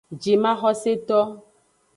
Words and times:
Jimaxoseto. 0.21 1.19